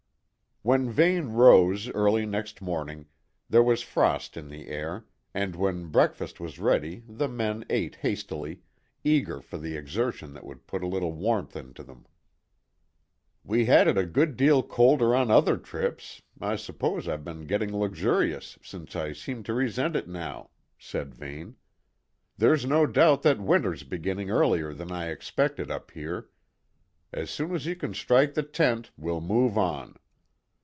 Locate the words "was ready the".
6.39-7.27